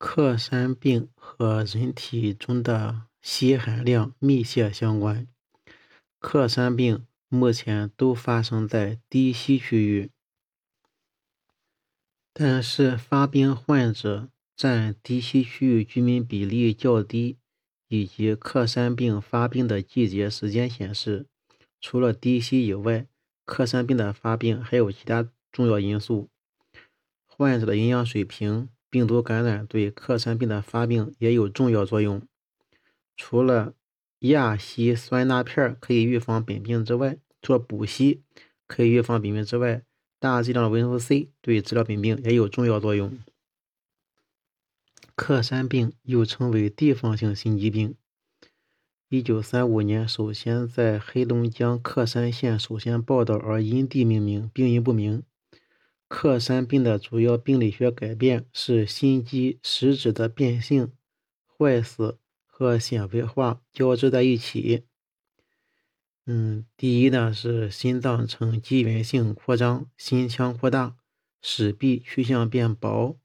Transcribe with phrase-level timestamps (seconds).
[0.00, 5.28] 克山病和人体中的硒含量密切相关。
[6.18, 10.10] 克山病目前都发生在低硒区域，
[12.32, 17.36] 但是发病患者占低硒区域居民比例较低，
[17.88, 21.26] 以及克山病发病的季节时间显示，
[21.78, 23.06] 除了低硒以外，
[23.44, 26.30] 克山病的发病还有其他重要因素。
[27.26, 32.20] 患者的营养水平、病毒感染对克山病的发病也有重要作用。
[33.16, 33.74] 除了
[34.18, 38.18] 亚硒酸钠片可以预防本病之外，除了补硒
[38.66, 39.82] 可以预防本病之外，
[40.18, 43.16] 大剂量的维生素 C 对治疗本病也有重要作用。
[45.14, 47.94] 克山病又称为地方性心肌病。
[49.08, 55.22] 一九三五年，首先在黑龙江克山县首先报道，而因地命名，病因不明。
[56.10, 60.90] 克山病的主要病理学改变是心肌实质的变性、
[61.46, 64.82] 坏死和纤维化交织在一起。
[66.26, 70.96] 嗯，第一呢是心脏呈肌源性扩张，心腔扩大，
[71.40, 73.16] 室壁趋向变薄。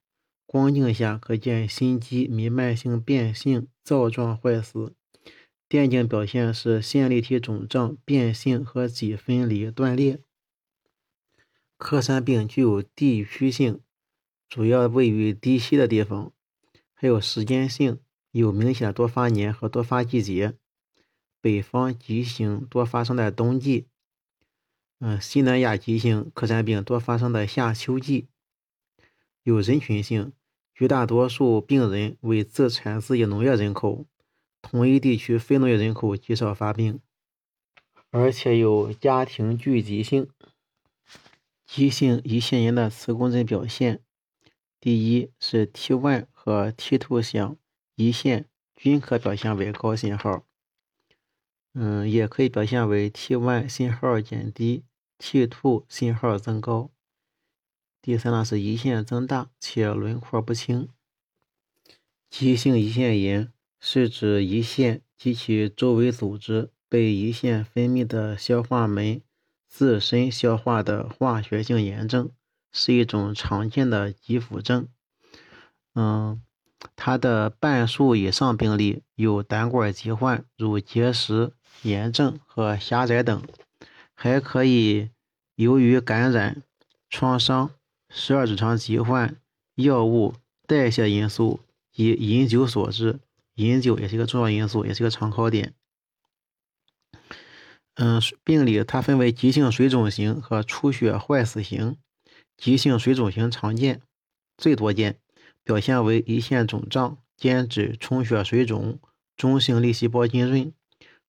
[0.46, 4.94] 光镜下可见心肌弥漫性变性、灶状坏死。
[5.68, 10.20] 电镜表现是线粒体肿胀、变性和脊分离断裂。
[11.78, 13.80] 克山病具有地区性，
[14.48, 16.32] 主要位于低硒的地方，
[16.94, 17.98] 还有时间性，
[18.30, 20.54] 有明显的多发年和多发季节。
[21.40, 23.86] 北方急性多发生在冬季，
[24.98, 28.26] 嗯，西南亚急性克山病多发生在夏秋季。
[29.44, 30.32] 有人群性，
[30.74, 34.06] 绝大多数病人为自产自业农业人口，
[34.60, 36.98] 同一地区非农业人口极少发病，
[38.10, 40.28] 而且有家庭聚集性。
[41.66, 44.00] 急性胰腺炎的磁共振表现，
[44.80, 47.56] 第一是 T1 和 T2 项
[47.96, 50.46] 胰腺均可表现为高信号，
[51.74, 54.84] 嗯，也可以表现为 T1 信号减低
[55.18, 56.90] ，T2 信号增高。
[58.00, 60.88] 第三呢是胰腺增大且轮廓不清。
[62.30, 69.22] 急性胰腺炎是指胰腺及其周围组织被胰腺分泌的消化酶。
[69.68, 72.30] 自身消化的化学性炎症
[72.72, 74.88] 是一种常见的急腹症。
[75.94, 76.42] 嗯，
[76.94, 83.42] 它的半数以上病例有胆管疾患，如结石、炎症和狭窄等，
[84.14, 85.10] 还可以
[85.54, 86.62] 由于感染、
[87.08, 87.70] 创伤、
[88.08, 89.36] 十二指肠疾患、
[89.74, 90.34] 药物、
[90.66, 91.60] 代谢因素
[91.92, 93.20] 及饮酒所致。
[93.54, 95.72] 饮酒也是一个重要因素，也是一个常考点。
[97.96, 101.96] 嗯，病理它分为急性水肿型和出血坏死型。
[102.56, 104.02] 急性水肿型常见，
[104.56, 105.18] 最多见，
[105.64, 108.98] 表现为胰腺肿胀、间质充血水肿、
[109.36, 110.72] 中性粒细胞浸润。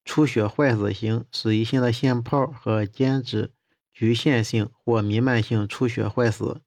[0.04, 3.52] 出血坏死型是胰腺的腺泡和间质
[3.94, 6.62] 局限性或弥漫性出血坏死，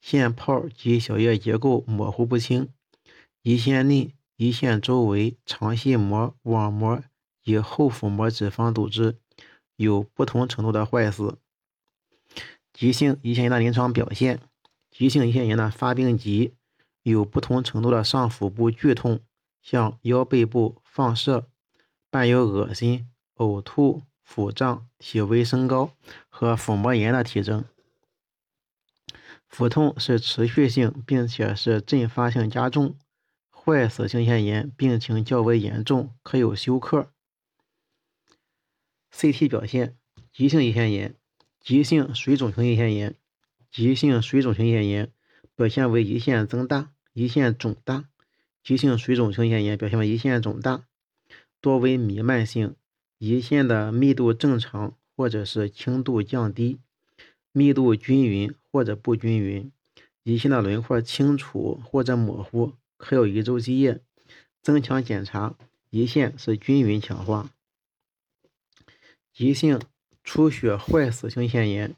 [0.00, 2.68] 腺泡及小叶结构模糊不清。
[3.42, 7.02] 胰腺内、胰腺周围肠系膜、网膜
[7.42, 9.16] 及后腹膜脂肪组织。
[9.76, 11.38] 有不同程度的坏死。
[12.72, 14.40] 急性胰腺炎的临床表现：
[14.90, 16.54] 急性胰腺炎的发病急，
[17.02, 19.20] 有不同程度的上腹部剧痛，
[19.62, 21.48] 向腰背部放射，
[22.10, 25.92] 伴有恶心、呕吐、腹胀、体温升高
[26.28, 27.64] 和腹膜炎的体征。
[29.48, 32.96] 腹痛是持续性，并且是阵发性加重。
[33.50, 37.10] 坏死性腺炎病情较为严重，可有休克。
[39.12, 39.96] CT 表现：
[40.32, 41.14] 急性胰腺炎、
[41.60, 43.14] 急性水肿型胰腺炎、
[43.70, 45.10] 急性水肿型胰腺炎
[45.54, 48.04] 表现为胰腺增大、胰腺肿大；
[48.62, 50.84] 急性水肿型胰腺炎表现为胰腺肿大，
[51.60, 52.74] 多为弥漫性，
[53.18, 56.78] 胰腺的密度正常或者是轻度降低，
[57.52, 59.72] 密度均匀或者不均匀，
[60.24, 64.00] 胰腺的轮廓清楚或者模糊，可有一周积液。
[64.60, 65.56] 增强检查，
[65.92, 67.50] 胰腺是均匀强化。
[69.36, 69.78] 急性
[70.24, 71.94] 出血坏死性腺炎，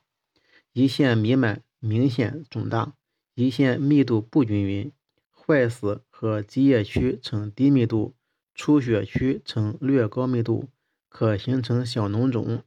[0.74, 2.94] 胰腺弥漫明显肿大，
[3.36, 4.90] 胰腺密度不均匀，
[5.30, 8.16] 坏死和积液区呈低密度，
[8.56, 10.68] 出血区呈略高密度，
[11.08, 12.64] 可形成小脓肿。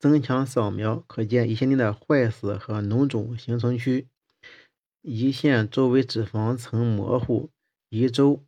[0.00, 4.08] 增强扫描可见胰腺内的坏死和脓肿形成区，
[5.04, 7.50] 胰腺周围脂肪层模糊，
[7.88, 8.42] 胰周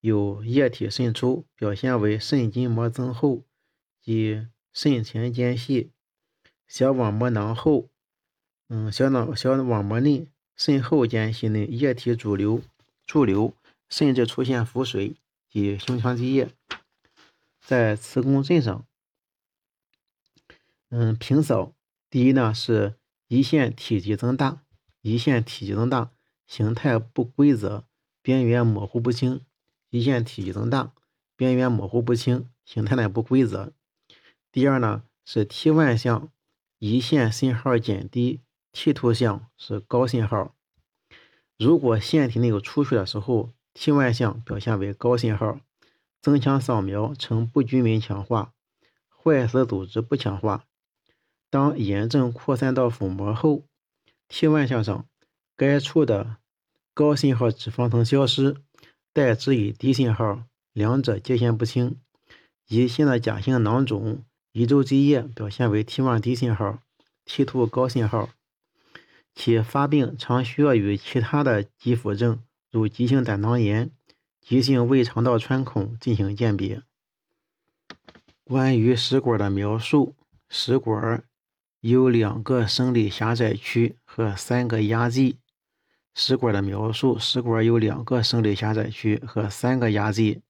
[0.00, 3.44] 有液体渗出，表现为肾筋膜增厚
[4.00, 4.46] 及。
[4.74, 5.92] 肾前间隙、
[6.66, 7.88] 小网膜囊后，
[8.68, 10.26] 嗯，小脑小网膜内、
[10.56, 12.60] 肾后间隙内液体主流
[13.06, 13.54] 驻留，
[13.88, 15.14] 甚至出现腹水
[15.48, 16.50] 及胸腔积液。
[17.60, 18.84] 在磁共振上，
[20.90, 21.72] 嗯，平扫
[22.10, 22.96] 第一呢是
[23.28, 24.64] 胰腺体积增大，
[25.02, 26.10] 胰腺体积增大，
[26.48, 27.84] 形态不规则，
[28.20, 29.40] 边缘模糊不清。
[29.90, 30.92] 胰腺体积增大，
[31.36, 33.72] 边缘模糊不清，形态呢不规则。
[34.54, 36.30] 第二呢是 T1 项，
[36.78, 38.40] 胰腺信号减低
[38.72, 40.54] ；T2 项是高信号。
[41.58, 45.58] 如果腺体内有出血的时候，T1 项表现为高信号，
[46.22, 48.52] 增强扫描呈不均匀强化，
[49.08, 50.64] 坏死组织不强化。
[51.50, 53.64] 当炎症扩散到腹膜后
[54.28, 55.08] ，T1 项上
[55.56, 56.36] 该处的
[56.94, 58.58] 高信号脂肪层消失。
[59.12, 62.00] 代之以低信号，两者界限不清。
[62.68, 64.24] 胰腺的假性囊肿、
[64.54, 66.78] 胰周积液表现为 T1 低信号
[67.26, 68.30] ，T2 高信号。
[69.34, 72.38] 其发病常需要与其他的肌肤症，
[72.70, 73.90] 如急性胆囊炎、
[74.40, 76.82] 急性胃肠道穿孔进行鉴别。
[78.44, 80.14] 关于食管的描述，
[80.48, 81.24] 食管
[81.80, 85.38] 有两个生理狭窄区和三个压际。
[86.14, 90.42] 食管的描述：食管有两个生理狭窄区和三个压际。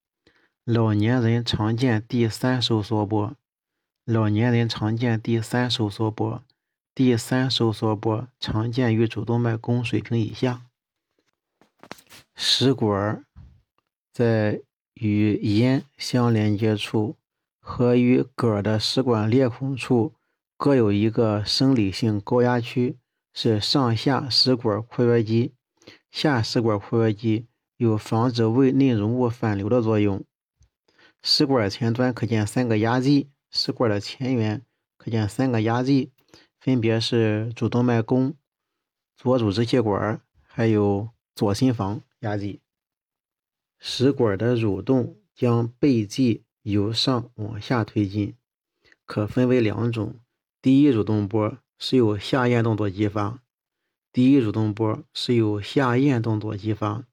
[0.67, 3.35] 老年人常见第三收缩波。
[4.05, 6.43] 老年人常见第三收缩波。
[6.95, 10.63] 第三收缩波常见于主动脉弓水平以下。
[12.35, 13.25] 食管
[14.13, 14.61] 在
[14.93, 17.17] 与咽相连接处
[17.59, 20.13] 和与膈的食管裂孔处
[20.57, 22.97] 各有一个生理性高压区。
[23.37, 25.55] 是上下食管括约肌，
[26.13, 27.47] 下食管括约肌
[27.77, 30.23] 有防止胃内容物反流的作用。
[31.21, 34.63] 食管前端可见三个压际，食管的前缘
[34.99, 36.11] 可见三个压际，
[36.61, 38.35] 分别是主动脉弓、
[39.17, 42.61] 左主支气管还有左心房压际。
[43.79, 48.35] 食管的蠕动将背际由上往下推进，
[49.07, 50.21] 可分为两种。
[50.61, 51.57] 第一蠕动波。
[51.77, 53.43] 是由下咽动作激发，
[54.13, 57.05] 第一蠕动波是由下咽动作激发，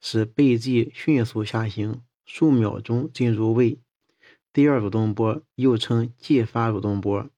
[0.00, 3.80] 使背际迅速下行，数秒钟进入胃。
[4.54, 7.28] 第二蠕动波又称继发蠕动波，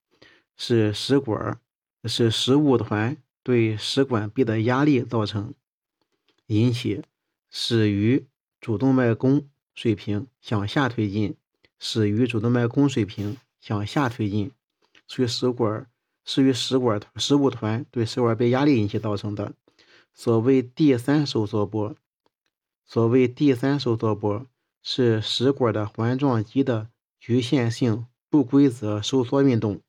[0.56, 1.58] 是食管
[2.04, 5.52] 是食物团对食管壁的压力造成，
[6.46, 7.02] 引起，
[7.50, 8.26] 始于
[8.60, 11.34] 主动脉弓水平向下推进，
[11.80, 14.52] 始于主动脉弓水平向下推进，
[15.08, 15.88] 属于食管。
[16.28, 19.54] 是与食管食物团对食管被压力引起造成的。
[20.12, 21.94] 所谓第三收缩波，
[22.84, 24.44] 所谓第三收缩波
[24.82, 26.88] 是食管的环状肌的
[27.26, 29.80] 局限性不规则收缩运动。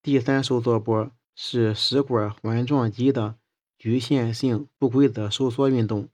[0.00, 3.36] 第三收缩波是食管环状肌的
[3.78, 6.08] 局限性不规则收缩运动，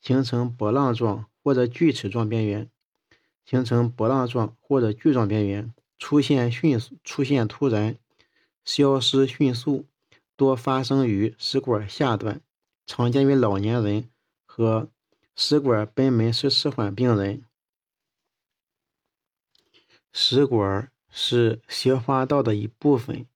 [0.00, 2.70] 形成波浪状或者锯齿状边缘，
[3.44, 7.98] 形成波浪状或者锯状边缘，出现迅速，出现突然。
[8.64, 9.84] 消失迅速，
[10.34, 12.40] 多发生于食管下段，
[12.86, 14.08] 常见于老年人
[14.46, 14.88] 和
[15.36, 17.44] 食管贲门室迟缓病人。
[20.16, 23.26] 食管是消化道的一部分，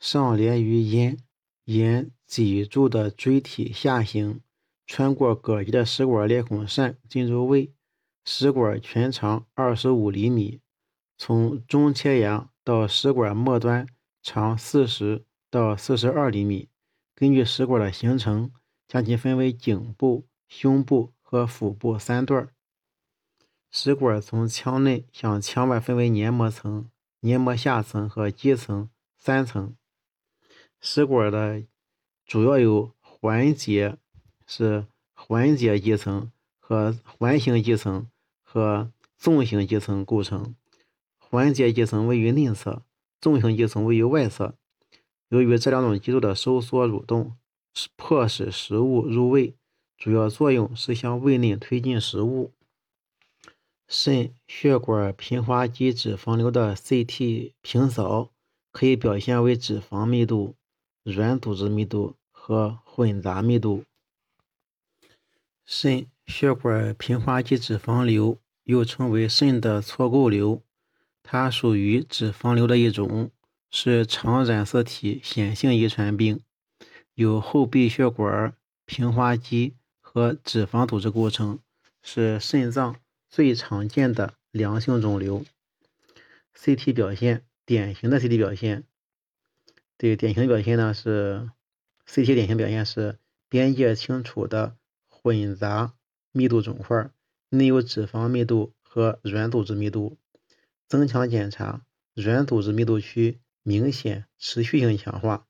[0.00, 1.18] 上连于咽，
[1.66, 4.40] 沿脊柱的椎体下行，
[4.88, 7.72] 穿过膈肌的食管裂孔疝进入胃。
[8.24, 10.60] 食管全长二十五厘米，
[11.16, 13.86] 从中切牙到食管末端。
[14.20, 16.68] 长四十到四十二厘米。
[17.14, 18.50] 根据食管的形成，
[18.88, 22.50] 将其分为颈部、胸部和腹部三段。
[23.70, 29.74] 食管从腔内向腔外分为黏膜层、黏膜下层和肌层三层。
[30.80, 31.62] 食管的
[32.26, 33.96] 主要由环节
[34.46, 38.08] 是环节肌层和环形肌层
[38.42, 40.54] 和纵形肌层构成。
[41.18, 42.82] 环节肌层位于内侧。
[43.20, 44.54] 纵形肌层位于外侧，
[45.28, 47.36] 由于这两种肌肉的收缩蠕动，
[47.94, 49.54] 迫使食物入胃，
[49.98, 52.54] 主要作用是向胃内推进食物。
[53.92, 58.30] 肾血管平滑肌脂肪瘤的 CT 平扫
[58.70, 60.54] 可以表现为脂肪密度、
[61.02, 63.82] 软组织密度和混杂密度。
[65.66, 70.62] 肾血管平滑肌脂肪瘤又称为肾的错构瘤。
[71.24, 73.32] 它属于脂肪瘤的一种，
[73.72, 76.40] 是常染色体显性遗传病，
[77.14, 78.54] 由后壁血管、
[78.86, 81.58] 平滑肌和脂肪组织构成，
[82.00, 82.94] 是肾脏
[83.30, 85.44] 最常见的良性肿瘤。
[86.52, 88.84] CT 表现，典型的 CT 表现，
[89.96, 91.48] 对典型表现呢是
[92.08, 94.76] CT 典型表现是边界清楚的
[95.08, 95.94] 混杂
[96.32, 97.10] 密度肿块，
[97.50, 100.18] 内有脂肪密度和软组织密度。
[100.88, 105.46] 增强检查，软组织密度区明显持续性强化。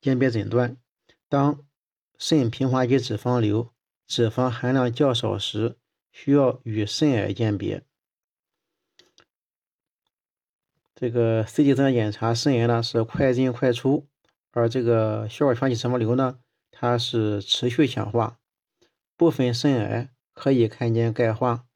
[0.00, 0.76] 鉴别诊断：
[1.28, 1.64] 当
[2.18, 3.70] 肾平滑肌脂肪瘤
[4.08, 5.76] 脂肪含量较少时，
[6.12, 7.84] 需要与肾癌鉴别。
[10.94, 14.06] 这个 CT 增强检查肾炎呢是快进快出，
[14.50, 16.38] 而这个血管平滑肌脂肪瘤呢，
[16.70, 18.38] 它是持续强化。
[19.16, 21.66] 部分肾癌可以看见钙化，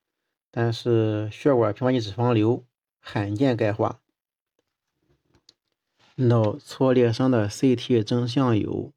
[0.50, 2.66] 但是血管平滑肌脂肪瘤
[3.00, 4.00] 罕见钙化。
[6.16, 8.92] 脑挫裂伤的 CT 征象有：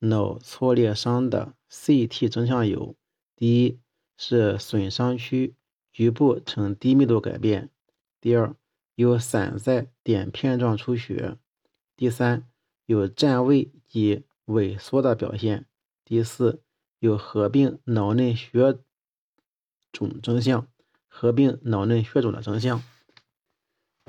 [0.00, 2.94] 脑挫裂伤的 CT 征象有，
[3.34, 3.80] 第一
[4.16, 5.54] 是损伤区
[5.92, 7.68] 局部呈低密度改变；
[8.20, 8.54] 第二
[8.94, 11.36] 有散在点片状出血；
[11.96, 12.48] 第三
[12.86, 15.64] 有占位及萎缩的表现；
[16.04, 16.62] 第四。
[16.98, 18.78] 有合并脑内血
[19.92, 20.66] 肿征象，
[21.08, 22.82] 合并脑内血肿的征象。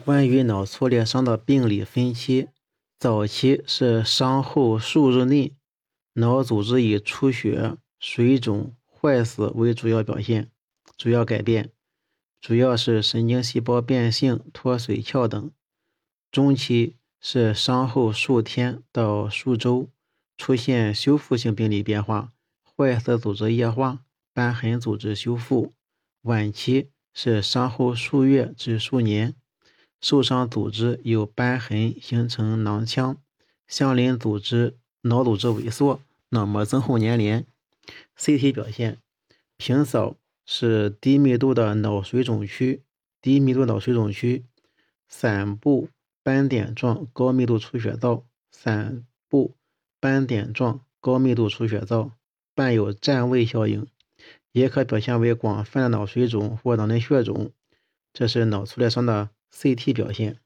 [0.05, 2.47] 关于脑挫裂伤的病理分期，
[2.97, 5.53] 早期是伤后数日内
[6.13, 10.49] 脑组织以出血、水肿、坏死为主要表现、
[10.97, 11.71] 主要改变，
[12.41, 15.51] 主要是神经细胞变性、脱髓鞘等。
[16.31, 19.89] 中期是伤后数天到数周
[20.37, 22.31] 出现修复性病理变化。
[22.63, 25.73] 坏死组织液化，瘢痕组织修复。
[26.21, 29.33] 晚期是伤后数月至数年，
[30.01, 33.17] 受伤组织有瘢痕，形成囊腔，
[33.67, 37.45] 相邻组织脑组织萎缩，脑膜增厚粘连。
[38.17, 38.99] CT 表现：
[39.57, 42.83] 平扫是低密度的脑水肿区，
[43.21, 44.45] 低密度脑水肿区，
[45.07, 45.89] 散布
[46.23, 49.55] 斑点状高密度出血灶，散布
[49.99, 52.11] 斑点状高密度出血灶。
[52.55, 53.85] 伴有占位效应，
[54.51, 57.51] 也可表现为广泛的脑水肿或脑内血肿。
[58.11, 60.39] 这是脑挫裂伤的 CT 表现。